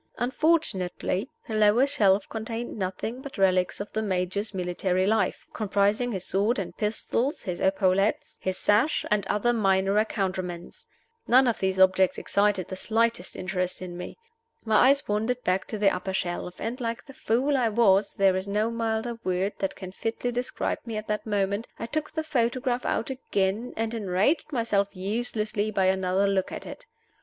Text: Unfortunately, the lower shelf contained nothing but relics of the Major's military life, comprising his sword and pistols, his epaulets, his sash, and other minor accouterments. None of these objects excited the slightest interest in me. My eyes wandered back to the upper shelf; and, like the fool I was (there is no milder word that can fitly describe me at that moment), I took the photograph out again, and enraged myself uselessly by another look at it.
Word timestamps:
Unfortunately, 0.17 1.29
the 1.47 1.53
lower 1.53 1.85
shelf 1.85 2.27
contained 2.27 2.75
nothing 2.75 3.21
but 3.21 3.37
relics 3.37 3.79
of 3.79 3.91
the 3.93 4.01
Major's 4.01 4.51
military 4.51 5.05
life, 5.05 5.45
comprising 5.53 6.11
his 6.11 6.25
sword 6.25 6.57
and 6.57 6.75
pistols, 6.75 7.43
his 7.43 7.59
epaulets, 7.61 8.35
his 8.41 8.57
sash, 8.57 9.05
and 9.11 9.27
other 9.27 9.53
minor 9.53 9.99
accouterments. 9.99 10.87
None 11.27 11.47
of 11.47 11.59
these 11.59 11.79
objects 11.79 12.17
excited 12.17 12.67
the 12.67 12.75
slightest 12.75 13.35
interest 13.35 13.79
in 13.79 13.95
me. 13.95 14.17
My 14.65 14.89
eyes 14.89 15.07
wandered 15.07 15.43
back 15.43 15.67
to 15.67 15.77
the 15.77 15.93
upper 15.93 16.13
shelf; 16.13 16.59
and, 16.59 16.81
like 16.81 17.05
the 17.05 17.13
fool 17.13 17.55
I 17.55 17.69
was 17.69 18.15
(there 18.15 18.35
is 18.35 18.47
no 18.47 18.71
milder 18.71 19.19
word 19.23 19.53
that 19.59 19.75
can 19.75 19.91
fitly 19.91 20.31
describe 20.31 20.79
me 20.83 20.97
at 20.97 21.05
that 21.09 21.27
moment), 21.27 21.67
I 21.77 21.85
took 21.85 22.11
the 22.11 22.23
photograph 22.23 22.87
out 22.87 23.11
again, 23.11 23.71
and 23.77 23.93
enraged 23.93 24.51
myself 24.51 24.87
uselessly 24.95 25.69
by 25.69 25.85
another 25.85 26.25
look 26.27 26.51
at 26.51 26.65
it. 26.65 26.87